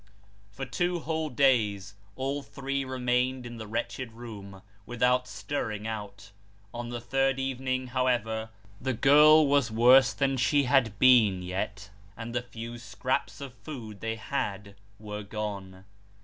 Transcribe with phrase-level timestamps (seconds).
[0.49, 6.31] For two whole days, all three remained in the wretched room, with out stirring out.
[6.73, 8.49] On the third evening, however,
[8.81, 13.99] the girl was worse than she had been yet, and the few scraps of food
[14.01, 15.85] they had were gone.